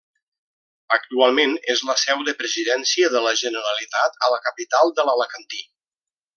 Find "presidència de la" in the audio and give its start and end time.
2.41-3.37